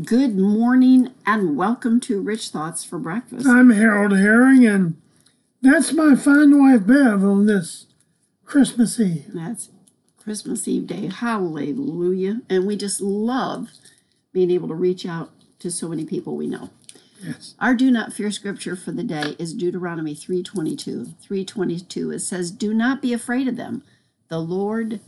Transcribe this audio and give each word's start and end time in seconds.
Good 0.00 0.38
morning 0.38 1.10
and 1.26 1.54
welcome 1.54 2.00
to 2.00 2.22
Rich 2.22 2.48
Thoughts 2.48 2.82
for 2.82 2.98
Breakfast. 2.98 3.46
I'm 3.46 3.68
Harold 3.68 4.16
Herring, 4.16 4.64
and 4.64 4.96
that's 5.60 5.92
my 5.92 6.14
fine 6.14 6.58
wife 6.58 6.86
Bev 6.86 7.22
on 7.22 7.44
this 7.44 7.88
Christmas 8.46 8.98
Eve. 8.98 9.26
That's 9.34 9.68
Christmas 10.16 10.66
Eve 10.66 10.86
day. 10.86 11.10
Hallelujah. 11.14 12.40
And 12.48 12.66
we 12.66 12.74
just 12.74 13.02
love 13.02 13.68
being 14.32 14.50
able 14.50 14.68
to 14.68 14.74
reach 14.74 15.04
out 15.04 15.30
to 15.58 15.70
so 15.70 15.88
many 15.88 16.06
people 16.06 16.36
we 16.36 16.46
know. 16.46 16.70
Yes. 17.22 17.54
Our 17.60 17.74
do 17.74 17.90
not 17.90 18.14
fear 18.14 18.30
scripture 18.30 18.76
for 18.76 18.92
the 18.92 19.04
day 19.04 19.36
is 19.38 19.52
Deuteronomy 19.52 20.14
322. 20.14 21.16
322 21.20 22.12
it 22.12 22.20
says, 22.20 22.50
"Do 22.50 22.72
not 22.72 23.02
be 23.02 23.12
afraid 23.12 23.46
of 23.46 23.56
them. 23.56 23.82
The 24.28 24.40
Lord 24.40 25.00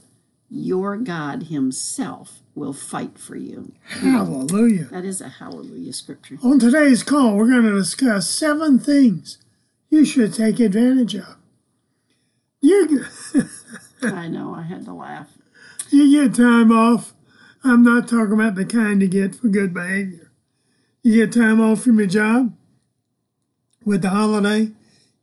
your 0.49 0.97
God 0.97 1.45
himself 1.45 2.41
will 2.55 2.73
fight 2.73 3.19
for 3.19 3.37
you." 3.37 3.73
Hallelujah. 3.85 4.85
That 4.85 5.05
is 5.05 5.21
a 5.21 5.29
hallelujah 5.29 5.93
scripture. 5.93 6.39
On 6.43 6.59
today's 6.59 7.03
call, 7.03 7.37
we're 7.37 7.51
going 7.51 7.65
to 7.65 7.75
discuss 7.75 8.29
seven 8.31 8.79
things 8.79 9.39
you 9.91 10.05
should 10.05 10.35
take 10.35 10.61
advantage 10.61 11.15
of. 11.15 11.37
You, 12.61 13.05
I 14.03 14.29
know, 14.29 14.55
I 14.55 14.63
had 14.63 14.85
to 14.87 14.93
laugh. 14.93 15.29
you 15.91 16.27
get 16.27 16.35
time 16.35 16.73
off. 16.73 17.13
I'm 17.63 17.83
not 17.83 18.09
talking 18.09 18.33
about 18.33 18.55
the 18.57 18.65
kind 18.65 19.01
you 19.01 19.09
get 19.09 19.35
for 19.35 19.49
good 19.49 19.73
behavior. 19.73 20.31
You 21.03 21.27
get 21.27 21.35
time 21.35 21.61
off 21.61 21.83
from 21.83 21.99
your 21.99 22.09
job 22.09 22.55
with 23.85 24.03
the 24.03 24.11
holiday. 24.11 24.73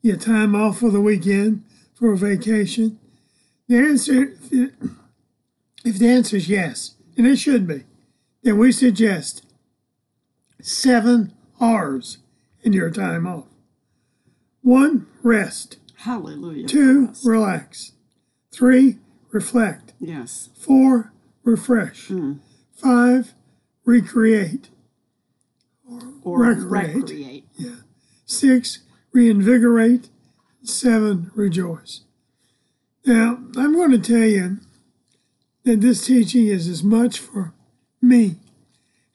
You 0.01 0.13
get 0.13 0.21
time 0.21 0.55
off 0.55 0.79
for 0.79 0.89
the 0.89 1.01
weekend 1.01 1.63
for 1.93 2.13
a 2.13 2.17
vacation. 2.17 2.99
The 3.67 3.77
answer, 3.77 4.33
if 5.83 5.97
the 5.99 6.07
answer 6.09 6.37
is 6.37 6.49
yes, 6.49 6.95
and 7.17 7.25
it 7.27 7.37
should 7.37 7.67
be, 7.67 7.83
then 8.43 8.57
we 8.57 8.71
suggest 8.71 9.45
seven 10.61 11.33
R's 11.59 12.17
in 12.63 12.73
your 12.73 12.89
time 12.91 13.25
off. 13.27 13.45
One, 14.61 15.07
rest. 15.23 15.77
Hallelujah. 15.97 16.67
Two, 16.67 17.13
relax. 17.23 17.93
Three, 18.51 18.97
reflect. 19.31 19.93
Yes. 19.99 20.49
Four, 20.55 21.13
refresh. 21.43 22.07
Hmm. 22.07 22.33
Five, 22.75 23.33
recreate. 23.85 24.69
Or 26.23 26.39
Recreate. 26.45 26.95
recreate. 26.95 27.45
Six, 28.25 28.79
reinvigorate. 29.11 30.09
Seven, 30.63 31.31
rejoice. 31.35 32.01
Now, 33.05 33.39
I'm 33.57 33.73
going 33.73 33.91
to 33.91 33.97
tell 33.99 34.25
you 34.27 34.59
that 35.63 35.81
this 35.81 36.05
teaching 36.05 36.47
is 36.47 36.67
as 36.67 36.83
much 36.83 37.19
for 37.19 37.53
me 38.01 38.35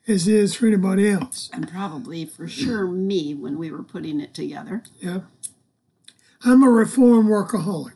as 0.07 0.27
it 0.27 0.35
is 0.35 0.55
for 0.55 0.67
anybody 0.67 1.09
else. 1.09 1.49
And 1.51 1.69
probably 1.69 2.25
for 2.25 2.47
sure 2.47 2.87
me 2.87 3.33
when 3.33 3.57
we 3.57 3.69
were 3.71 3.83
putting 3.83 4.21
it 4.21 4.33
together. 4.33 4.83
Yeah. 4.99 5.21
I'm 6.43 6.63
a 6.63 6.69
reformed 6.69 7.29
workaholic. 7.29 7.93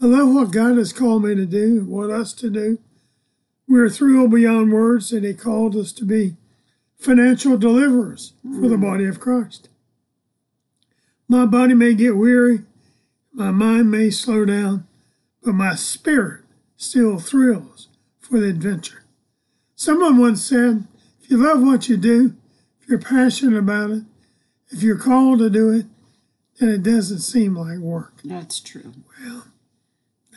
I 0.00 0.06
love 0.06 0.34
what 0.34 0.50
God 0.50 0.78
has 0.78 0.92
called 0.92 1.24
me 1.24 1.34
to 1.36 1.46
do 1.46 1.84
what 1.84 2.10
us 2.10 2.32
to 2.34 2.50
do. 2.50 2.78
We're 3.68 3.88
thrilled 3.88 4.32
beyond 4.32 4.72
words 4.72 5.10
that 5.10 5.22
He 5.22 5.34
called 5.34 5.76
us 5.76 5.92
to 5.92 6.04
be 6.04 6.36
financial 6.98 7.56
deliverers 7.56 8.32
for 8.42 8.68
the 8.68 8.76
mm. 8.76 8.82
body 8.82 9.06
of 9.06 9.20
Christ. 9.20 9.68
My 11.28 11.46
body 11.46 11.74
may 11.74 11.94
get 11.94 12.16
weary, 12.16 12.60
my 13.32 13.50
mind 13.50 13.90
may 13.90 14.10
slow 14.10 14.44
down, 14.44 14.86
but 15.42 15.54
my 15.54 15.74
spirit 15.74 16.42
still 16.82 17.18
thrills 17.18 17.88
for 18.18 18.40
the 18.40 18.48
adventure. 18.48 19.04
Someone 19.76 20.18
once 20.18 20.42
said, 20.42 20.84
if 21.22 21.30
you 21.30 21.36
love 21.36 21.62
what 21.62 21.88
you 21.88 21.96
do, 21.96 22.34
if 22.80 22.88
you're 22.88 22.98
passionate 22.98 23.58
about 23.58 23.90
it, 23.90 24.02
if 24.70 24.82
you're 24.82 24.98
called 24.98 25.38
to 25.38 25.50
do 25.50 25.70
it, 25.70 25.86
then 26.58 26.68
it 26.68 26.82
doesn't 26.82 27.20
seem 27.20 27.56
like 27.56 27.78
work. 27.78 28.14
That's 28.24 28.60
true. 28.60 28.92
Well, 29.20 29.44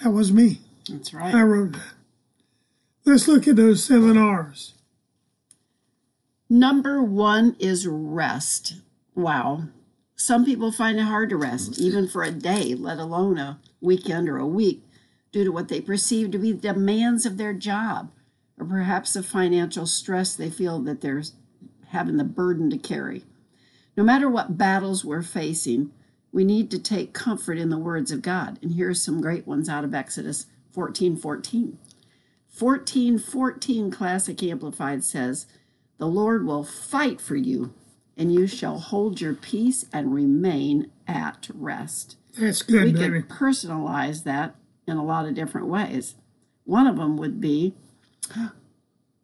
that 0.04 0.12
was 0.12 0.32
me. 0.32 0.60
That's 0.90 1.14
right. 1.14 1.34
I 1.34 1.42
wrote 1.42 1.74
that. 1.74 1.94
Let's 3.06 3.28
look 3.28 3.48
at 3.48 3.56
those 3.56 3.84
seven 3.84 4.18
R's. 4.18 4.74
Number 6.50 7.02
one 7.02 7.56
is 7.60 7.88
rest. 7.88 8.76
Wow. 9.16 9.64
Some 10.16 10.46
people 10.46 10.72
find 10.72 11.00
it 11.00 11.04
hard 11.04 11.30
to 11.30 11.38
rest, 11.38 11.80
even 11.80 12.08
for 12.08 12.24
a 12.24 12.32
day, 12.32 12.76
let 12.76 13.00
alone 13.00 13.38
a 13.38 13.60
weekend 13.82 14.30
or 14.30 14.38
a 14.38 14.48
week, 14.48 14.84
due 15.36 15.44
to 15.44 15.52
what 15.52 15.68
they 15.68 15.82
perceive 15.82 16.32
to 16.32 16.38
be 16.40 16.54
the 16.54 16.74
demands 16.74 17.26
of 17.26 17.36
their 17.36 17.52
job, 17.52 18.10
or 18.58 18.66
perhaps 18.66 19.12
the 19.12 19.22
financial 19.22 19.86
stress 19.86 20.34
they 20.34 20.50
feel 20.50 20.80
that 20.80 21.02
they're 21.02 21.22
having 21.90 22.16
the 22.16 22.24
burden 22.24 22.70
to 22.70 22.78
carry. 22.78 23.22
No 23.98 24.04
matter 24.06 24.30
what 24.30 24.58
battles 24.58 25.04
we're 25.04 25.22
facing, 25.22 25.92
we 26.32 26.46
need 26.46 26.72
to 26.72 26.80
take 26.80 27.12
comfort 27.12 27.58
in 27.58 27.68
the 27.68 27.78
words 27.78 28.12
of 28.12 28.22
God. 28.22 28.60
And 28.62 28.72
here 28.72 28.92
are 28.92 28.94
some 28.94 29.20
great 29.20 29.46
ones 29.46 29.68
out 29.68 29.84
of 29.84 29.94
Exodus 29.94 30.46
14 30.72 31.18
14. 31.18 31.80
14 32.48 33.20
14 33.20 33.92
Classic 33.92 34.42
Amplified 34.42 35.04
says, 35.04 35.48
The 35.98 36.08
Lord 36.08 36.46
will 36.46 36.64
fight 36.64 37.20
for 37.20 37.36
you, 37.36 37.74
and 38.16 38.34
you 38.34 38.48
shall 38.48 38.80
hold 38.80 39.20
your 39.20 39.34
peace 39.34 39.84
and 39.92 40.16
remain 40.16 40.92
at 41.10 41.50
rest. 41.54 42.16
That's 42.40 42.66
We 42.66 42.74
good, 42.74 42.94
baby. 42.96 43.22
can 43.22 43.24
personalize 43.24 44.24
that 44.24 44.56
in 44.88 44.98
a 44.98 45.04
lot 45.04 45.26
of 45.26 45.36
different 45.36 45.68
ways. 45.68 46.16
One 46.64 46.88
of 46.88 46.98
them 46.98 47.18
would 47.18 47.40
be 47.40 47.74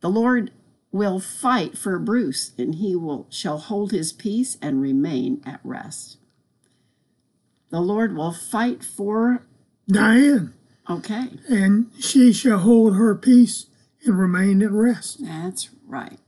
the 0.01 0.09
Lord 0.09 0.51
will 0.91 1.19
fight 1.19 1.77
for 1.77 1.97
Bruce 1.97 2.51
and 2.57 2.75
he 2.75 2.95
will 2.95 3.27
shall 3.29 3.57
hold 3.57 3.91
his 3.91 4.11
peace 4.11 4.57
and 4.61 4.81
remain 4.81 5.41
at 5.45 5.59
rest. 5.63 6.17
The 7.69 7.79
Lord 7.79 8.15
will 8.15 8.33
fight 8.33 8.83
for 8.83 9.45
Diane, 9.87 10.53
okay, 10.89 11.29
and 11.47 11.89
she 11.99 12.33
shall 12.33 12.59
hold 12.59 12.95
her 12.95 13.15
peace 13.15 13.67
and 14.05 14.19
remain 14.19 14.61
at 14.61 14.71
rest. 14.71 15.23
that's 15.25 15.69
right. 15.87 16.19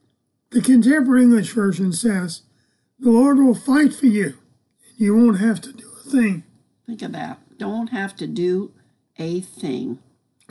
The 0.51 0.61
contemporary 0.61 1.23
English 1.23 1.51
version 1.51 1.91
says, 1.91 2.43
The 2.99 3.09
Lord 3.09 3.39
will 3.39 3.55
fight 3.55 3.93
for 3.93 4.05
you, 4.05 4.37
and 4.89 4.99
you 4.99 5.15
won't 5.15 5.39
have 5.39 5.59
to 5.61 5.73
do 5.73 5.89
a 5.99 6.09
thing. 6.09 6.43
Think 6.85 7.01
of 7.01 7.11
that. 7.13 7.39
Don't 7.57 7.87
have 7.87 8.15
to 8.17 8.27
do 8.27 8.71
a 9.17 9.41
thing. 9.41 9.99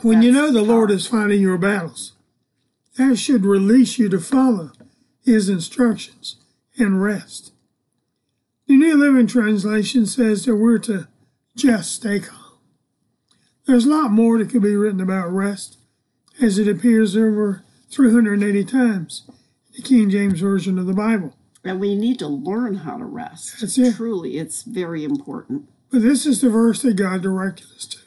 When 0.01 0.21
you 0.21 0.31
know 0.31 0.51
That's 0.51 0.53
the 0.53 0.61
Lord 0.61 0.91
is 0.91 1.07
fighting 1.07 1.41
your 1.41 1.57
battles, 1.57 2.13
that 2.97 3.17
should 3.17 3.45
release 3.45 3.97
you 3.97 4.09
to 4.09 4.19
follow 4.19 4.71
His 5.23 5.49
instructions 5.49 6.37
and 6.77 7.01
rest. 7.01 7.51
The 8.67 8.77
New 8.77 8.97
Living 8.97 9.27
Translation 9.27 10.05
says 10.05 10.45
that 10.45 10.55
we're 10.55 10.79
to 10.79 11.07
just 11.55 11.93
stay 11.93 12.19
calm. 12.19 12.39
There's 13.65 13.85
a 13.85 13.89
lot 13.89 14.11
more 14.11 14.37
that 14.37 14.49
could 14.49 14.61
be 14.61 14.75
written 14.75 14.99
about 14.99 15.31
rest, 15.31 15.77
as 16.41 16.57
it 16.57 16.67
appears 16.67 17.15
over 17.15 17.63
380 17.91 18.65
times 18.65 19.23
in 19.27 19.33
the 19.77 19.81
King 19.81 20.09
James 20.09 20.39
Version 20.41 20.77
of 20.77 20.85
the 20.85 20.93
Bible. 20.93 21.35
And 21.63 21.79
we 21.79 21.95
need 21.95 22.19
to 22.19 22.27
learn 22.27 22.75
how 22.75 22.97
to 22.97 23.05
rest. 23.05 23.61
That's 23.61 23.77
it. 23.77 23.95
Truly, 23.95 24.37
it's 24.37 24.63
very 24.63 25.05
important. 25.05 25.69
But 25.91 26.01
this 26.01 26.25
is 26.25 26.41
the 26.41 26.49
verse 26.49 26.81
that 26.81 26.95
God 26.95 27.21
directed 27.21 27.67
us 27.75 27.85
to. 27.85 27.99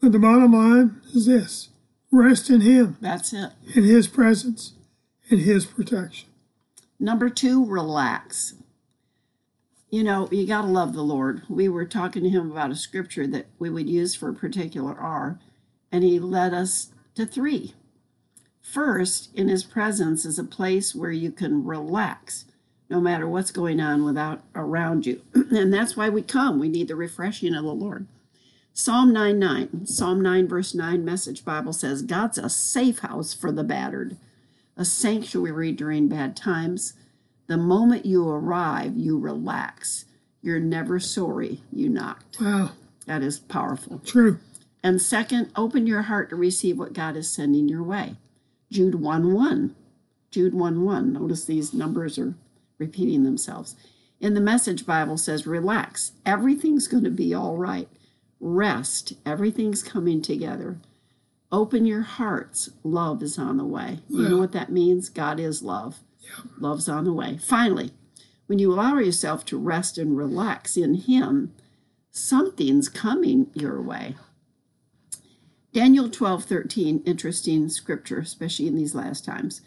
But 0.00 0.12
the 0.12 0.18
bottom 0.18 0.52
line 0.52 1.00
is 1.14 1.26
this 1.26 1.68
rest 2.12 2.50
in 2.50 2.60
Him, 2.62 2.96
That's 3.00 3.32
it. 3.32 3.52
in 3.74 3.84
His 3.84 4.08
presence, 4.08 4.72
in 5.28 5.40
His 5.40 5.66
protection. 5.66 6.28
Number 6.98 7.28
two, 7.28 7.64
relax. 7.64 8.54
You 9.90 10.02
know, 10.02 10.28
you 10.30 10.46
got 10.46 10.62
to 10.62 10.68
love 10.68 10.94
the 10.94 11.02
Lord. 11.02 11.42
We 11.48 11.68
were 11.68 11.84
talking 11.84 12.22
to 12.24 12.28
him 12.28 12.50
about 12.50 12.70
a 12.70 12.76
scripture 12.76 13.26
that 13.28 13.46
we 13.58 13.70
would 13.70 13.88
use 13.88 14.14
for 14.14 14.28
a 14.30 14.34
particular 14.34 14.94
R, 14.98 15.38
and 15.92 16.02
he 16.02 16.18
led 16.18 16.52
us 16.52 16.90
to 17.14 17.24
three. 17.24 17.74
First, 18.60 19.32
in 19.34 19.48
his 19.48 19.62
presence 19.62 20.24
is 20.24 20.38
a 20.38 20.44
place 20.44 20.94
where 20.94 21.12
you 21.12 21.30
can 21.30 21.64
relax 21.64 22.46
no 22.90 23.00
matter 23.00 23.28
what's 23.28 23.50
going 23.50 23.80
on 23.80 24.04
without 24.04 24.42
around 24.54 25.06
you. 25.06 25.22
and 25.34 25.72
that's 25.72 25.96
why 25.96 26.08
we 26.08 26.22
come. 26.22 26.58
We 26.58 26.68
need 26.68 26.88
the 26.88 26.96
refreshing 26.96 27.54
of 27.54 27.64
the 27.64 27.72
Lord. 27.72 28.06
Psalm 28.78 29.10
9 29.10 29.38
9, 29.38 29.86
Psalm 29.86 30.20
9, 30.20 30.46
verse 30.48 30.74
9, 30.74 31.02
Message 31.02 31.46
Bible 31.46 31.72
says, 31.72 32.02
God's 32.02 32.36
a 32.36 32.50
safe 32.50 32.98
house 32.98 33.32
for 33.32 33.50
the 33.50 33.64
battered, 33.64 34.18
a 34.76 34.84
sanctuary 34.84 35.72
during 35.72 36.08
bad 36.08 36.36
times. 36.36 36.92
The 37.46 37.56
moment 37.56 38.04
you 38.04 38.28
arrive, 38.28 38.94
you 38.94 39.18
relax. 39.18 40.04
You're 40.42 40.60
never 40.60 41.00
sorry 41.00 41.62
you 41.72 41.88
knocked. 41.88 42.38
Wow, 42.38 42.72
That 43.06 43.22
is 43.22 43.38
powerful. 43.38 44.02
true. 44.04 44.40
And 44.82 45.00
second, 45.00 45.52
open 45.56 45.86
your 45.86 46.02
heart 46.02 46.28
to 46.28 46.36
receive 46.36 46.78
what 46.78 46.92
God 46.92 47.16
is 47.16 47.32
sending 47.32 47.70
your 47.70 47.82
way. 47.82 48.16
Jude 48.70 48.96
1 48.96 49.32
1. 49.32 49.74
Jude 50.30 50.52
1 50.52 50.84
1. 50.84 51.12
Notice 51.14 51.46
these 51.46 51.72
numbers 51.72 52.18
are 52.18 52.34
repeating 52.76 53.24
themselves. 53.24 53.74
In 54.20 54.34
the 54.34 54.40
Message 54.42 54.84
Bible 54.84 55.16
says, 55.16 55.46
relax. 55.46 56.12
Everything's 56.26 56.88
going 56.88 57.04
to 57.04 57.10
be 57.10 57.32
all 57.32 57.56
right. 57.56 57.88
Rest. 58.40 59.14
Everything's 59.24 59.82
coming 59.82 60.22
together. 60.22 60.78
Open 61.52 61.86
your 61.86 62.02
hearts. 62.02 62.70
Love 62.82 63.22
is 63.22 63.38
on 63.38 63.56
the 63.56 63.64
way. 63.64 64.00
You 64.08 64.28
know 64.28 64.38
what 64.38 64.52
that 64.52 64.72
means? 64.72 65.08
God 65.08 65.38
is 65.38 65.62
love. 65.62 66.00
Love's 66.58 66.88
on 66.88 67.04
the 67.04 67.12
way. 67.12 67.38
Finally, 67.38 67.92
when 68.46 68.58
you 68.58 68.72
allow 68.72 68.98
yourself 68.98 69.44
to 69.46 69.58
rest 69.58 69.96
and 69.98 70.16
relax 70.16 70.76
in 70.76 70.94
Him, 70.94 71.54
something's 72.10 72.88
coming 72.88 73.48
your 73.54 73.80
way. 73.80 74.16
Daniel 75.72 76.08
12 76.08 76.44
13, 76.44 77.02
interesting 77.04 77.68
scripture, 77.68 78.18
especially 78.20 78.66
in 78.66 78.76
these 78.76 78.94
last 78.94 79.24
times. 79.24 79.60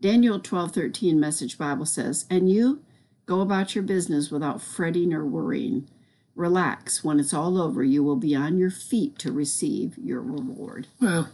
Daniel 0.00 0.38
12 0.38 0.72
13, 0.72 1.18
Message 1.18 1.58
Bible 1.58 1.86
says, 1.86 2.26
And 2.30 2.50
you 2.50 2.84
go 3.26 3.40
about 3.40 3.74
your 3.74 3.82
business 3.82 4.30
without 4.30 4.62
fretting 4.62 5.12
or 5.12 5.26
worrying. 5.26 5.88
Relax. 6.38 7.02
When 7.02 7.18
it's 7.18 7.34
all 7.34 7.60
over, 7.60 7.82
you 7.82 8.04
will 8.04 8.16
be 8.16 8.34
on 8.36 8.58
your 8.58 8.70
feet 8.70 9.18
to 9.18 9.32
receive 9.32 9.98
your 9.98 10.22
reward. 10.22 10.86
Well, 11.00 11.30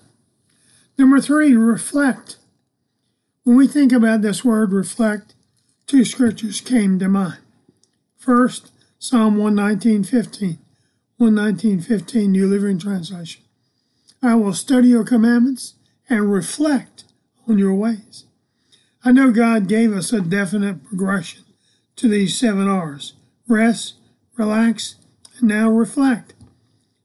number 0.97 1.21
three, 1.21 1.55
reflect. 1.55 2.39
When 3.43 3.55
we 3.55 3.69
think 3.69 3.93
about 3.93 4.23
this 4.23 4.47
word 4.47 4.73
reflect, 4.73 5.35
two 5.87 6.07
scriptures 6.07 6.63
came 6.63 6.99
to 6.99 7.09
mind. 7.09 7.41
First, 8.17 8.73
Psalm 8.99 9.37
119.15, 9.37 10.57
119.15, 11.21 12.29
New 12.31 12.47
Living 12.49 12.79
Translation. 12.79 13.43
I 14.23 14.37
will 14.37 14.55
study 14.55 14.89
your 14.89 15.05
commandments 15.05 15.75
and 16.09 16.33
reflect 16.33 17.05
on 17.47 17.59
your 17.59 17.75
ways. 17.75 18.25
I 19.05 19.13
know 19.13 19.31
God 19.31 19.69
gave 19.69 19.93
us 19.93 20.15
a 20.15 20.23
definite 20.23 20.83
progression 20.83 21.45
to 21.97 22.09
these 22.09 22.39
seven 22.39 22.69
R's 22.69 23.13
rest, 23.47 23.97
relax, 24.37 24.97
and 25.39 25.49
now 25.49 25.71
reflect. 25.71 26.35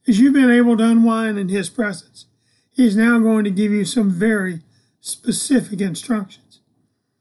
As 0.07 0.19
you've 0.19 0.33
been 0.33 0.51
able 0.51 0.77
to 0.77 0.83
unwind 0.83 1.37
in 1.37 1.49
His 1.49 1.69
presence, 1.69 2.25
He's 2.71 2.95
now 2.95 3.19
going 3.19 3.43
to 3.43 3.51
give 3.51 3.73
you 3.73 3.83
some 3.83 4.09
very 4.09 4.61
specific 5.01 5.81
instructions. 5.81 6.61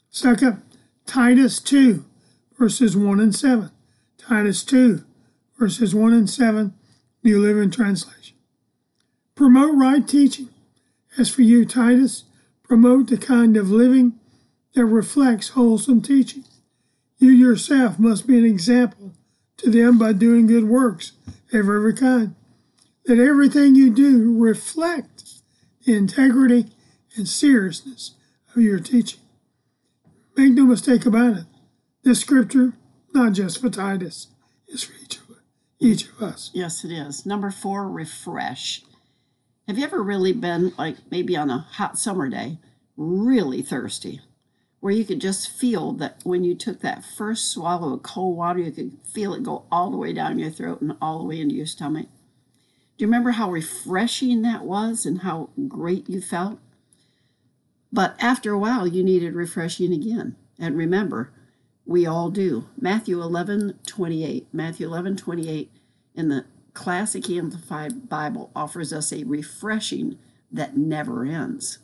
Second, 0.09 0.63
Titus 1.05 1.59
2, 1.59 2.05
verses 2.57 2.97
1 2.97 3.19
and 3.19 3.35
7. 3.35 3.71
Titus 4.19 4.63
2, 4.63 5.05
verses 5.59 5.95
1 5.97 6.13
and 6.13 6.31
7, 6.31 6.75
New 7.25 7.41
Living 7.41 7.73
Translation. 7.73 8.37
Promote 9.35 9.77
right 9.77 10.07
teaching. 10.07 10.49
As 11.19 11.29
for 11.29 11.43
you, 11.43 11.65
Titus, 11.65 12.25
promote 12.63 13.09
the 13.09 13.17
kind 13.19 13.57
of 13.57 13.71
living 13.71 14.13
that 14.75 14.85
reflects 14.85 15.49
wholesome 15.49 16.03
teaching. 16.03 16.45
You 17.19 17.31
yourself 17.31 17.99
must 17.99 18.27
be 18.29 18.39
an 18.39 18.45
example 18.45 19.08
to 19.59 19.71
them 19.71 19.99
by 19.99 20.13
doing 20.13 20.47
good 20.47 20.65
works 20.65 21.13
of 21.53 21.55
every 21.55 21.95
kind. 21.95 22.35
Let 23.07 23.19
everything 23.19 23.75
you 23.75 23.91
do 23.91 24.37
reflect 24.39 25.25
the 25.85 25.95
integrity 25.95 26.67
and 27.17 27.29
seriousness 27.29 28.15
of 28.55 28.63
your 28.63 28.81
teaching. 28.81 29.21
Make 30.37 30.53
no 30.53 30.67
mistake 30.67 31.07
about 31.07 31.37
it. 31.37 31.45
This 32.05 32.21
scripture, 32.21 32.75
not 33.15 33.33
just 33.33 33.61
for 33.61 33.71
Titus, 33.71 34.29
is 34.69 34.85
for 34.85 34.95
each 35.03 35.17
of, 35.17 35.25
each 35.81 36.09
of 36.09 36.23
us. 36.23 36.51
Yes, 36.55 36.85
it 36.85 36.93
is. 36.93 37.27
Number 37.27 37.51
four, 37.51 37.89
refresh. 37.89 38.83
Have 39.67 39.79
you 39.79 39.85
ever 39.85 40.03
really 40.03 40.33
been, 40.33 40.73
like 40.79 40.97
maybe 41.11 41.37
on 41.37 41.51
a 41.51 41.59
hot 41.59 41.99
summer 41.99 42.29
day, 42.29 42.59
really 42.97 43.63
thirsty? 43.63 44.21
Where 44.81 44.93
you 44.93 45.05
could 45.05 45.21
just 45.21 45.51
feel 45.51 45.93
that 45.95 46.21
when 46.23 46.45
you 46.45 46.55
took 46.55 46.81
that 46.81 47.05
first 47.05 47.51
swallow 47.51 47.95
of 47.95 48.03
cold 48.03 48.37
water, 48.37 48.61
you 48.61 48.71
could 48.71 48.99
feel 49.05 49.35
it 49.35 49.43
go 49.43 49.65
all 49.73 49.91
the 49.91 49.97
way 49.97 50.13
down 50.13 50.39
your 50.39 50.51
throat 50.51 50.81
and 50.81 50.97
all 51.01 51.19
the 51.19 51.25
way 51.25 51.41
into 51.41 51.57
your 51.57 51.67
stomach. 51.67 52.07
Do 52.97 53.05
you 53.05 53.07
remember 53.07 53.33
how 53.33 53.51
refreshing 53.51 54.43
that 54.43 54.65
was 54.65 55.05
and 55.05 55.23
how 55.23 55.51
great 55.69 56.09
you 56.09 56.21
felt? 56.21 56.59
But 57.93 58.17
after 58.21 58.53
a 58.53 58.59
while, 58.59 58.87
you 58.87 59.03
needed 59.03 59.35
refreshing 59.35 59.93
again. 59.93 60.37
And 60.59 60.77
remember, 60.77 61.33
we 61.87 62.07
all 62.07 62.31
do. 62.31 62.67
Matthew 62.79 63.21
11 63.21 63.79
28. 63.87 64.49
Matthew 64.53 64.87
11 64.87 65.17
28 65.17 65.73
in 66.15 66.29
the 66.29 66.45
Classic 66.75 67.29
Amplified 67.31 68.09
Bible 68.09 68.51
offers 68.55 68.93
us 68.93 69.13
a 69.13 69.25
refreshing 69.25 70.19
that 70.53 70.77
never 70.77 71.25
ends. 71.25 71.79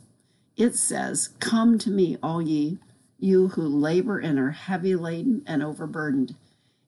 It 0.56 0.76
says, 0.76 1.30
Come 1.40 1.78
to 1.78 1.90
me, 1.90 2.16
all 2.22 2.40
ye, 2.42 2.78
you 3.18 3.48
who 3.48 3.62
labor 3.62 4.18
and 4.18 4.38
are 4.38 4.50
heavy 4.50 4.94
laden 4.94 5.42
and 5.46 5.62
overburdened, 5.62 6.34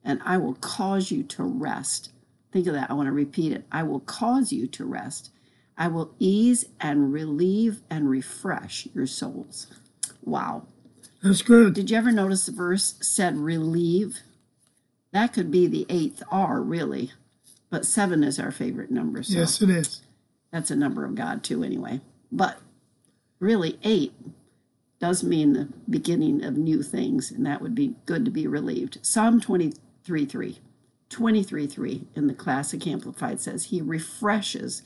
and 0.05 0.21
I 0.25 0.39
will 0.39 0.55
cause 0.55 1.11
you 1.11 1.23
to 1.25 1.43
rest. 1.43 2.11
Think 2.53 2.67
of 2.67 2.75
that. 2.75 2.91
I 2.91 2.95
want 2.95 3.07
to 3.09 3.13
repeat 3.13 3.53
it. 3.53 3.65
I 3.73 3.83
will 3.83 4.01
cause 4.01 4.53
you 4.53 4.67
to 4.69 4.85
rest. 4.85 5.31
I 5.77 5.89
will 5.89 6.15
ease 6.19 6.65
and 6.81 7.13
relieve 7.13 7.81
and 7.91 8.09
refresh 8.09 8.87
your 8.95 9.07
souls. 9.07 9.67
Wow. 10.23 10.67
That's 11.23 11.43
good. 11.43 11.75
Did 11.75 11.91
you 11.91 11.97
ever 11.99 12.13
notice 12.13 12.47
the 12.47 12.53
verse 12.53 12.95
said 13.01 13.37
relieve? 13.37 14.21
That 15.13 15.33
could 15.33 15.51
be 15.51 15.67
the 15.67 15.87
eighth 15.89 16.23
R, 16.31 16.63
really. 16.63 17.13
But 17.69 17.85
seven 17.85 18.23
is 18.23 18.39
our 18.39 18.53
favorite 18.53 18.91
number. 18.91 19.23
So 19.23 19.39
Yes, 19.39 19.61
it 19.61 19.71
is. 19.71 20.03
that's 20.51 20.71
a 20.71 20.77
number 20.77 21.05
of 21.05 21.15
God, 21.15 21.43
too, 21.43 21.65
anyway. 21.65 22.01
But 22.31 22.59
really, 23.39 23.79
eight 23.83 24.13
does 24.99 25.23
mean 25.23 25.53
the 25.53 25.69
beginning 25.89 26.43
of 26.45 26.57
new 26.57 26.83
things, 26.83 27.31
and 27.31 27.45
that 27.47 27.61
would 27.61 27.75
be 27.75 27.95
good 28.07 28.25
to 28.25 28.31
be 28.31 28.47
relieved. 28.47 28.99
Psalm 29.03 29.41
23 29.41 30.25
3. 30.25 30.59
23 31.09 31.67
3 31.67 32.07
in 32.15 32.27
the 32.27 32.35
Classic 32.35 32.87
Amplified 32.87 33.41
says, 33.41 33.67
He 33.67 33.81
refreshes 33.81 34.83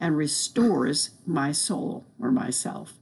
and 0.00 0.16
restores 0.16 1.10
my 1.24 1.52
soul 1.52 2.04
or 2.20 2.30
myself. 2.30 2.94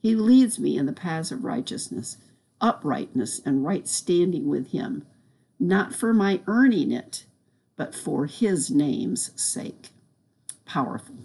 He 0.00 0.14
leads 0.14 0.58
me 0.58 0.76
in 0.76 0.86
the 0.86 0.92
paths 0.92 1.32
of 1.32 1.44
righteousness, 1.44 2.18
uprightness, 2.60 3.40
and 3.44 3.64
right 3.64 3.88
standing 3.88 4.48
with 4.48 4.70
Him, 4.70 5.04
not 5.58 5.94
for 5.94 6.12
my 6.12 6.40
earning 6.46 6.92
it, 6.92 7.24
but 7.76 7.94
for 7.94 8.26
His 8.26 8.70
name's 8.70 9.30
sake. 9.40 9.88
Powerful. 10.66 11.16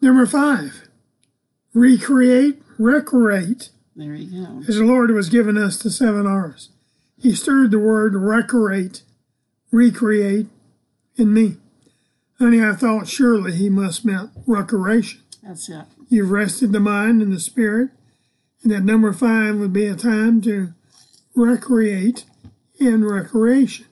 Number 0.00 0.26
five, 0.26 0.88
recreate, 1.76 2.62
recreate, 2.78 3.68
There 3.94 4.14
you 4.14 4.46
go. 4.46 4.62
as 4.66 4.76
the 4.76 4.84
Lord 4.84 5.10
was 5.10 5.28
giving 5.28 5.58
us 5.58 5.76
the 5.80 5.90
seven 5.90 6.26
R's. 6.26 6.70
He 7.18 7.34
stirred 7.34 7.70
the 7.70 7.78
word 7.78 8.14
recreate, 8.14 9.02
recreate 9.70 10.46
in 11.16 11.34
me. 11.34 11.56
Honey, 12.38 12.62
I 12.62 12.72
thought 12.72 13.08
surely 13.08 13.52
he 13.52 13.68
must 13.68 14.04
meant 14.06 14.30
recreation. 14.46 15.20
That's 15.42 15.68
it. 15.68 15.84
You've 16.08 16.30
rested 16.30 16.72
the 16.72 16.80
mind 16.80 17.20
and 17.20 17.32
the 17.32 17.40
spirit, 17.40 17.90
and 18.62 18.72
that 18.72 18.84
number 18.84 19.12
five 19.12 19.56
would 19.56 19.72
be 19.72 19.86
a 19.86 19.94
time 19.94 20.40
to 20.42 20.72
recreate 21.34 22.24
in 22.80 23.04
recreation. 23.04 23.86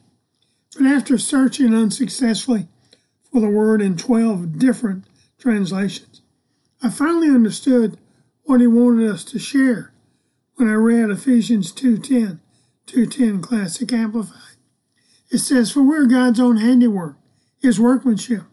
But 0.75 0.87
after 0.87 1.17
searching 1.19 1.73
unsuccessfully 1.73 2.67
for 3.31 3.41
the 3.41 3.49
word 3.49 3.81
in 3.81 3.95
12 3.95 4.57
different 4.57 5.05
translations, 5.39 6.21
I 6.81 6.89
finally 6.89 7.29
understood 7.29 7.97
what 8.43 8.61
he 8.61 8.67
wanted 8.67 9.09
us 9.09 9.23
to 9.25 9.39
share 9.39 9.91
when 10.55 10.69
I 10.69 10.73
read 10.73 11.09
Ephesians 11.09 11.71
2.10, 11.71 12.39
2.10 12.87 13.41
Classic 13.41 13.91
Amplified. 13.91 14.57
It 15.31 15.39
says, 15.39 15.71
For 15.71 15.81
we're 15.81 16.05
God's 16.05 16.39
own 16.39 16.57
handiwork, 16.57 17.15
his 17.59 17.79
workmanship, 17.79 18.43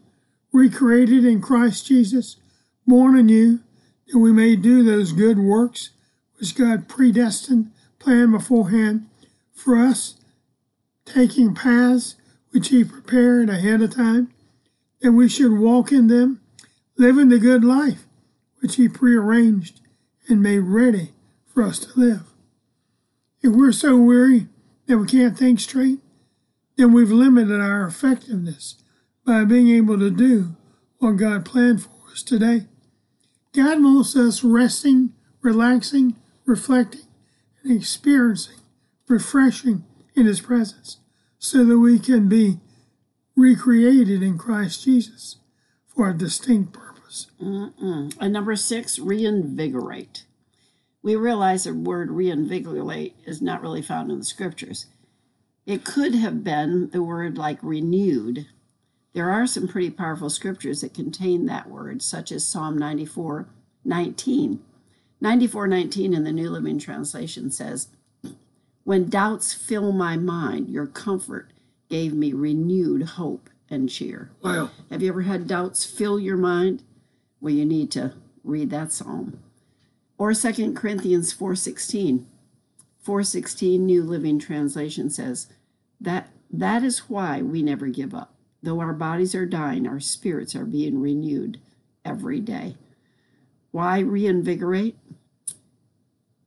recreated 0.51 1.25
in 1.25 1.41
Christ 1.41 1.85
Jesus, 1.85 2.37
born 2.87 3.17
anew, 3.17 3.59
that 4.07 4.17
we 4.17 4.31
may 4.31 4.55
do 4.55 4.83
those 4.83 5.11
good 5.11 5.37
works 5.37 5.91
which 6.39 6.55
God 6.55 6.87
predestined, 6.87 7.71
planned 7.99 8.31
beforehand 8.31 9.07
for 9.53 9.77
us, 9.77 10.15
taking 11.05 11.53
paths 11.53 12.15
which 12.51 12.69
He 12.69 12.83
prepared 12.83 13.49
ahead 13.49 13.81
of 13.81 13.95
time, 13.95 14.33
that 15.01 15.11
we 15.11 15.29
should 15.29 15.53
walk 15.53 15.91
in 15.91 16.07
them, 16.07 16.41
living 16.97 17.29
the 17.29 17.39
good 17.39 17.63
life 17.63 18.05
which 18.63 18.77
He 18.77 18.87
prearranged 18.87 19.81
and 20.27 20.41
made 20.41 20.59
ready 20.59 21.11
for 21.53 21.61
us 21.61 21.77
to 21.79 21.99
live. 21.99 22.23
If 23.41 23.53
we're 23.53 23.73
so 23.73 23.97
weary 23.97 24.47
that 24.87 24.97
we 24.97 25.05
can't 25.05 25.37
think 25.37 25.59
straight, 25.59 25.99
then 26.77 26.93
we've 26.93 27.11
limited 27.11 27.59
our 27.59 27.85
effectiveness 27.85 28.81
by 29.25 29.43
being 29.43 29.67
able 29.69 29.99
to 29.99 30.09
do 30.09 30.55
what 30.97 31.17
God 31.17 31.45
planned 31.45 31.83
for 31.83 31.91
us 32.11 32.23
today. 32.23 32.67
God 33.53 33.83
wants 33.83 34.15
us 34.15 34.43
resting, 34.43 35.13
relaxing, 35.41 36.15
reflecting, 36.45 37.07
and 37.63 37.77
experiencing 37.77 38.55
refreshing 39.07 39.83
in 40.15 40.25
His 40.25 40.41
presence 40.41 40.97
so 41.37 41.63
that 41.65 41.79
we 41.79 41.99
can 41.99 42.27
be 42.29 42.59
recreated 43.35 44.23
in 44.23 44.37
Christ 44.37 44.85
Jesus 44.85 45.37
for 45.87 46.09
a 46.09 46.17
distinct 46.17 46.73
purpose. 46.73 46.92
Mm-mm. 47.41 48.15
And 48.19 48.33
number 48.33 48.55
six, 48.55 48.99
reinvigorate. 48.99 50.25
We 51.01 51.15
realize 51.15 51.65
the 51.65 51.73
word 51.73 52.11
reinvigorate 52.11 53.15
is 53.25 53.41
not 53.41 53.61
really 53.61 53.81
found 53.81 54.11
in 54.11 54.19
the 54.19 54.25
scriptures. 54.25 54.87
It 55.65 55.83
could 55.83 56.15
have 56.15 56.43
been 56.43 56.89
the 56.89 57.03
word 57.03 57.37
like 57.37 57.59
renewed, 57.61 58.47
There 59.13 59.29
are 59.29 59.45
some 59.45 59.67
pretty 59.67 59.91
powerful 59.91 60.29
scriptures 60.29 60.81
that 60.81 60.93
contain 60.93 61.45
that 61.45 61.69
word, 61.69 62.01
such 62.01 62.31
as 62.31 62.47
Psalm 62.47 62.77
94 62.77 63.47
19. 63.85 64.59
94 65.21 65.67
19 65.67 66.13
in 66.13 66.23
the 66.23 66.31
New 66.31 66.49
Living 66.49 66.79
Translation 66.79 67.51
says, 67.51 67.89
When 68.83 69.09
doubts 69.09 69.53
fill 69.53 69.91
my 69.91 70.17
mind, 70.17 70.69
your 70.69 70.87
comfort 70.87 71.51
gave 71.89 72.13
me 72.13 72.33
renewed 72.33 73.03
hope 73.03 73.49
and 73.69 73.89
cheer. 73.89 74.31
Wow. 74.41 74.71
Have 74.89 75.01
you 75.01 75.09
ever 75.09 75.21
had 75.21 75.47
doubts 75.47 75.85
fill 75.85 76.19
your 76.19 76.37
mind? 76.37 76.83
Well, 77.43 77.53
you 77.53 77.65
need 77.65 77.91
to 77.91 78.13
read 78.45 78.69
that 78.69 78.93
psalm. 78.93 79.37
Or 80.17 80.33
2 80.33 80.75
Corinthians 80.75 81.33
4:16. 81.33 82.25
4:16 83.05 83.85
New 83.85 84.01
Living 84.01 84.39
Translation 84.39 85.09
says 85.09 85.47
that 85.99 86.31
that 86.49 86.85
is 86.85 87.09
why 87.09 87.41
we 87.41 87.61
never 87.61 87.87
give 87.87 88.15
up. 88.15 88.33
Though 88.61 88.79
our 88.79 88.93
bodies 88.93 89.35
are 89.35 89.45
dying, 89.45 89.85
our 89.85 89.99
spirits 89.99 90.55
are 90.55 90.63
being 90.63 91.01
renewed 91.01 91.59
every 92.05 92.39
day. 92.39 92.77
Why 93.71 93.99
reinvigorate? 93.99 94.97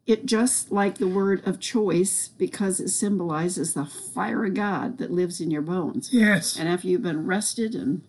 It 0.07 0.25
just 0.25 0.73
like 0.73 0.97
the 0.97 1.09
word 1.09 1.47
of 1.47 1.61
choice 1.61 2.29
because 2.29 2.81
it 2.81 2.88
symbolizes 2.88 3.75
the 3.75 3.85
fire 3.85 4.47
of 4.47 4.55
God 4.55 4.97
that 4.97 5.12
lives 5.12 5.43
in 5.43 5.50
your 5.50 5.61
bones. 5.61 6.09
Yes. 6.11 6.59
And 6.59 6.67
after 6.71 6.88
you've 6.88 7.03
been 7.03 7.26
rested 7.26 7.75
and 7.75 8.00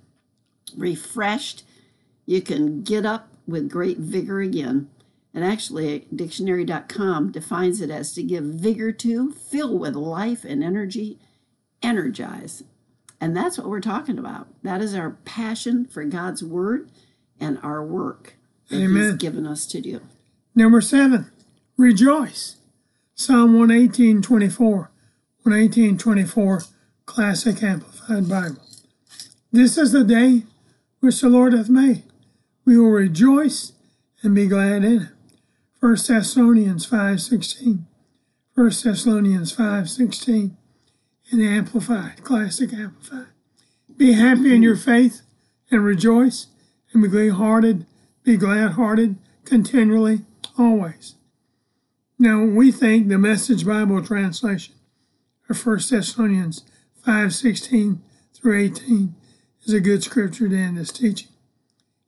refreshed, 0.77 1.65
you 2.27 2.41
can 2.41 2.83
get 2.83 3.07
up 3.07 3.29
with 3.47 3.71
great 3.71 3.97
vigor 3.97 4.41
again. 4.41 4.89
And 5.33 5.43
actually, 5.43 6.05
dictionary.com 6.13 7.31
defines 7.31 7.81
it 7.81 7.89
as 7.89 8.13
to 8.13 8.23
give 8.23 8.43
vigor 8.43 8.91
to, 8.91 9.31
fill 9.31 9.77
with 9.77 9.95
life 9.95 10.43
and 10.43 10.63
energy, 10.63 11.17
energize. 11.81 12.63
And 13.19 13.35
that's 13.35 13.57
what 13.57 13.67
we're 13.67 13.81
talking 13.81 14.19
about. 14.19 14.47
That 14.61 14.81
is 14.81 14.93
our 14.93 15.11
passion 15.25 15.85
for 15.85 16.03
God's 16.03 16.43
word 16.43 16.89
and 17.39 17.59
our 17.63 17.83
work 17.83 18.35
that 18.69 18.77
He's 18.77 18.89
Amen. 18.89 19.17
given 19.17 19.47
us 19.47 19.65
to 19.67 19.81
do. 19.81 20.01
Number 20.53 20.81
seven, 20.81 21.31
rejoice. 21.77 22.57
Psalm 23.15 23.57
118, 23.57 24.21
24. 24.21 24.91
118, 25.43 25.97
24, 25.97 26.63
Classic 27.05 27.63
Amplified 27.63 28.27
Bible. 28.27 28.61
This 29.51 29.77
is 29.77 29.93
the 29.93 30.03
day 30.03 30.43
which 30.99 31.21
the 31.21 31.29
Lord 31.29 31.53
hath 31.53 31.69
made. 31.69 32.03
We 32.67 32.77
will 32.77 32.89
rejoice 32.89 33.71
and 34.21 34.35
be 34.35 34.45
glad 34.45 34.83
in 34.83 35.01
it. 35.01 35.07
1 35.79 35.97
Thessalonians 36.05 36.85
5, 36.85 37.21
16. 37.21 37.87
1 38.55 38.69
Thessalonians 38.83 39.55
5.16 39.55 40.51
In 41.31 41.39
the 41.39 41.47
Amplified, 41.47 42.25
Classic 42.25 42.73
Amplified. 42.73 43.27
Be 43.95 44.11
happy 44.11 44.53
in 44.53 44.63
your 44.63 44.75
faith 44.75 45.21
and 45.71 45.85
rejoice 45.85 46.47
and 46.91 47.01
be 47.01 47.07
glad 47.07 47.37
hearted, 47.37 47.85
be 48.25 48.35
glad 48.35 48.73
hearted 48.73 49.15
continually, 49.45 50.25
always. 50.57 51.15
Now 52.19 52.43
we 52.43 52.73
think 52.73 53.07
the 53.07 53.17
Message 53.17 53.65
Bible 53.65 54.03
translation 54.03 54.75
of 55.49 55.65
1 55.65 55.79
Thessalonians 55.89 56.65
5.16 57.05 57.99
through 58.33 58.59
18 58.59 59.15
is 59.63 59.73
a 59.73 59.79
good 59.79 60.03
scripture 60.03 60.49
to 60.49 60.57
end 60.57 60.77
this 60.77 60.91
teaching. 60.91 61.29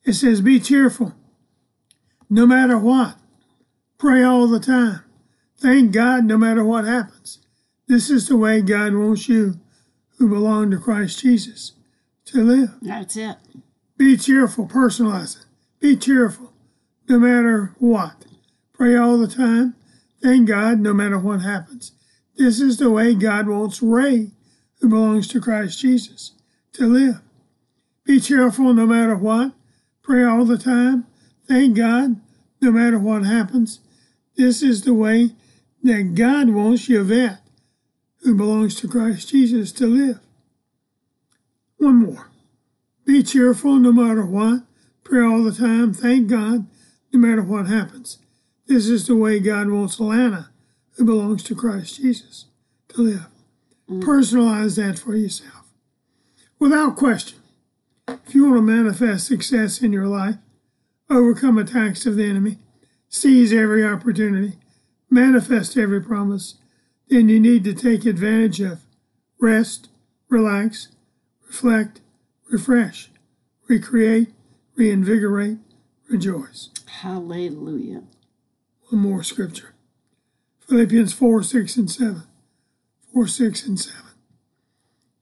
It 0.04 0.14
says, 0.14 0.42
Be 0.42 0.60
cheerful, 0.60 1.14
no 2.30 2.46
matter 2.46 2.78
what. 2.78 3.18
Pray 3.98 4.24
all 4.24 4.48
the 4.48 4.60
time. 4.60 5.02
Thank 5.58 5.92
God 5.92 6.24
no 6.24 6.38
matter 6.38 6.64
what 6.64 6.86
happens. 6.86 7.40
This 7.88 8.10
is 8.10 8.28
the 8.28 8.38
way 8.38 8.62
God 8.62 8.94
wants 8.94 9.28
you, 9.28 9.60
who 10.18 10.30
belong 10.30 10.72
to 10.72 10.78
Christ 10.78 11.20
Jesus, 11.20 11.74
to 12.26 12.44
live. 12.44 12.76
That's 12.82 13.18
it. 13.18 13.38
Be 13.98 14.16
cheerful, 14.16 14.68
personalize 14.68 15.38
it. 15.38 15.46
Be 15.80 15.98
cheerful, 15.98 16.54
no 17.10 17.20
matter 17.20 17.76
what. 17.80 18.26
Pray 18.74 18.96
all 18.96 19.18
the 19.18 19.28
time. 19.28 19.76
Thank 20.22 20.48
God, 20.48 20.80
no 20.80 20.94
matter 20.94 21.20
what 21.20 21.42
happens. 21.42 21.92
This 22.38 22.62
is 22.62 22.78
the 22.78 22.90
way 22.90 23.16
God 23.16 23.48
wants 23.48 23.82
Ray, 23.82 24.32
who 24.80 24.88
belongs 24.88 25.28
to 25.30 25.42
Christ 25.42 25.82
Jesus, 25.82 26.32
to 26.74 26.86
live. 26.86 27.22
Be 28.06 28.20
cheerful 28.20 28.74
no 28.74 28.86
matter 28.86 29.18
what. 29.18 29.52
Pray 30.10 30.24
all 30.24 30.44
the 30.44 30.58
time. 30.58 31.06
Thank 31.48 31.78
God, 31.78 32.20
no 32.64 32.72
matter 32.72 32.98
what 32.98 33.26
happens. 33.26 33.80
This 34.36 34.64
is 34.64 34.82
the 34.82 34.94
way 34.96 35.36
that 35.84 36.16
God 36.16 36.50
wants 36.50 36.90
Yvette, 36.90 37.42
who 38.24 38.34
belongs 38.34 38.74
to 38.80 38.88
Christ 38.88 39.30
Jesus, 39.30 39.72
to 39.74 39.86
live. 39.86 40.20
One 41.78 41.98
more. 41.98 42.32
Be 43.06 43.22
cheerful 43.22 43.76
no 43.76 43.92
matter 43.92 44.26
what. 44.26 44.64
Pray 45.04 45.24
all 45.24 45.44
the 45.44 45.52
time. 45.52 45.94
Thank 45.94 46.28
God 46.28 46.66
no 47.14 47.20
matter 47.20 47.44
what 47.44 47.68
happens. 47.68 48.18
This 48.66 48.88
is 48.88 49.06
the 49.06 49.16
way 49.16 49.40
God 49.40 49.70
wants 49.70 50.00
Lana, 50.00 50.50
who 50.98 51.06
belongs 51.06 51.44
to 51.44 51.56
Christ 51.56 51.98
Jesus, 51.98 52.46
to 52.88 53.04
live. 53.04 53.28
Mm. 53.88 54.02
Personalize 54.02 54.76
that 54.78 54.98
for 54.98 55.16
yourself. 55.16 55.68
Without 56.58 56.98
question, 56.98 57.39
if 58.26 58.36
you 58.36 58.46
want 58.46 58.58
to 58.58 58.62
manifest 58.62 59.28
success 59.28 59.82
in 59.82 59.94
your 59.94 60.08
life, 60.08 60.36
overcome 61.10 61.58
attacks 61.58 62.06
of 62.06 62.16
the 62.16 62.26
enemy, 62.30 62.58
seize 63.08 63.54
every 63.54 63.84
opportunity, 63.86 64.54
manifest 65.10 65.78
every 65.78 66.02
promise, 66.02 66.56
then 67.08 67.30
you 67.30 67.40
need 67.40 67.64
to 67.64 67.74
take 67.74 68.06
advantage 68.06 68.60
of 68.62 68.82
rest, 69.40 69.90
relax, 70.30 70.90
reflect, 71.48 72.02
refresh, 72.52 73.10
recreate, 73.68 74.30
reinvigorate, 74.76 75.58
rejoice. 76.10 76.70
Hallelujah. 77.02 78.04
One 78.90 79.02
more 79.02 79.24
scripture 79.24 79.74
Philippians 80.68 81.14
4 81.14 81.44
6 81.44 81.78
and 81.78 81.92
7. 81.92 82.24
4 83.14 83.28
6 83.28 83.68
and 83.68 83.80
7. 83.80 84.02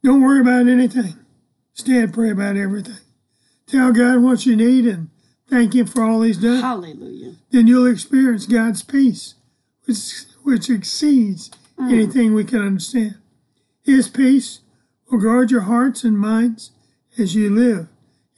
Don't 0.03 0.21
worry 0.21 0.41
about 0.41 0.67
anything. 0.67 1.15
Instead, 1.77 2.11
pray 2.11 2.31
about 2.31 2.57
everything. 2.57 2.97
Tell 3.67 3.91
God 3.91 4.23
what 4.23 4.47
you 4.47 4.55
need 4.55 4.85
and 4.85 5.09
thank 5.47 5.75
Him 5.75 5.85
for 5.85 6.03
all 6.03 6.23
He's 6.23 6.37
done. 6.37 6.59
Hallelujah. 6.59 7.35
Then 7.51 7.67
you'll 7.67 7.85
experience 7.85 8.47
God's 8.47 8.81
peace, 8.81 9.35
which, 9.85 10.23
which 10.41 10.71
exceeds 10.71 11.51
mm. 11.79 11.91
anything 11.91 12.33
we 12.33 12.45
can 12.45 12.61
understand. 12.61 13.17
His 13.83 14.09
peace 14.09 14.61
will 15.11 15.19
guard 15.19 15.51
your 15.51 15.61
hearts 15.61 16.03
and 16.03 16.17
minds 16.17 16.71
as 17.15 17.35
you 17.35 17.53
live 17.53 17.89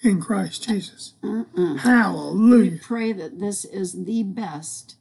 in 0.01 0.21
Christ 0.21 0.67
Jesus. 0.67 1.13
We 1.21 1.77
Hallelujah. 1.77 2.71
We 2.71 2.79
pray 2.79 3.13
that 3.13 3.39
this 3.39 3.63
is 3.63 4.03
the 4.03 4.23
best 4.23 4.97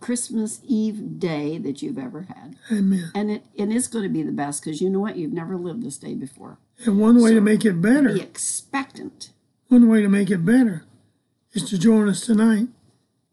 Christmas 0.00 0.60
Eve 0.64 1.18
day 1.18 1.56
that 1.56 1.80
you've 1.80 1.98
ever 1.98 2.22
had. 2.22 2.56
Amen. 2.70 3.10
And 3.14 3.30
it 3.30 3.44
and 3.58 3.72
it's 3.72 3.86
going 3.88 4.02
to 4.02 4.08
be 4.10 4.22
the 4.22 4.32
best 4.32 4.62
because 4.62 4.80
you 4.80 4.90
know 4.90 5.00
what? 5.00 5.16
You've 5.16 5.32
never 5.32 5.56
lived 5.56 5.82
this 5.82 5.96
day 5.96 6.14
before. 6.14 6.58
And 6.86 6.98
one 6.98 7.20
way 7.22 7.34
to 7.34 7.40
make 7.40 7.64
it 7.64 7.80
better, 7.82 8.14
Be 8.14 8.20
expectant. 8.20 9.30
one 9.68 9.88
way 9.88 10.02
to 10.02 10.08
make 10.08 10.30
it 10.30 10.44
better 10.44 10.84
is 11.52 11.68
to 11.70 11.78
join 11.78 12.08
us 12.08 12.22
tonight 12.24 12.68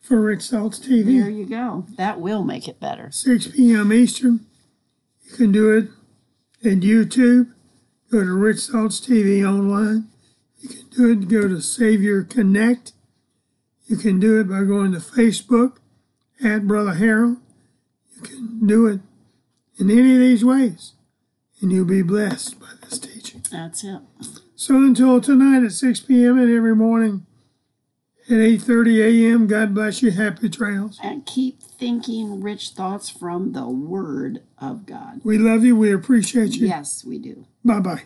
for 0.02 0.22
Rich 0.22 0.50
Thoughts 0.50 0.80
TV. 0.80 1.22
There 1.22 1.30
you 1.30 1.46
go. 1.46 1.86
That 1.98 2.20
will 2.20 2.44
make 2.44 2.68
it 2.68 2.80
better. 2.80 3.10
6 3.12 3.48
p.m. 3.48 3.94
Eastern. 3.94 4.46
You 5.24 5.36
can 5.38 5.52
do 5.52 5.72
it 5.78 5.90
at 6.68 6.80
YouTube. 6.80 7.54
Go 8.12 8.24
to 8.24 8.34
Rich 8.34 8.68
Thoughts 8.68 9.00
TV 9.00 9.48
online. 9.48 10.08
You 10.60 10.70
can 10.70 10.90
do 10.90 11.12
it. 11.12 11.28
Go 11.30 11.48
to 11.48 11.62
Savior 11.62 12.24
Connect. 12.24 12.94
You 13.88 13.96
can 13.98 14.20
do 14.20 14.40
it 14.40 14.50
by 14.50 14.64
going 14.64 14.92
to 14.94 15.00
Facebook 15.00 15.78
at 16.44 16.68
Brother 16.68 16.96
Harold. 16.96 17.38
You 18.16 18.22
can 18.22 18.68
do 18.68 18.88
it 18.88 19.00
in 19.78 19.90
any 19.92 20.14
of 20.16 20.20
these 20.20 20.44
ways, 20.44 20.94
and 21.62 21.72
you'll 21.72 21.86
be 21.86 22.02
blessed 22.02 22.60
by 22.60 22.68
this 22.82 23.00
teaching. 23.00 23.44
That's 23.52 23.84
it. 23.84 24.00
So 24.56 24.76
until 24.76 25.22
tonight 25.22 25.66
at 25.66 25.72
6 25.72 26.00
p.m. 26.02 26.40
and 26.40 26.52
every 26.56 26.76
morning 26.76 27.26
at 28.30 28.38
8:30 28.38 29.00
a.m. 29.32 29.48
God 29.48 29.74
bless 29.74 30.02
you. 30.02 30.12
Happy 30.12 30.50
trails. 30.50 31.00
And 31.02 31.26
keep 31.26 31.62
thinking 31.62 32.42
rich 32.42 32.70
thoughts 32.70 33.10
from 33.10 33.54
the 33.54 33.68
Word 33.68 34.44
of 34.60 34.86
God. 34.86 35.22
We 35.24 35.38
love 35.38 35.64
you. 35.64 35.76
We 35.76 35.94
appreciate 35.94 36.56
you. 36.56 36.68
Yes, 36.68 37.06
we 37.06 37.20
do. 37.20 37.46
Bye 37.64 37.80
bye. 37.80 38.04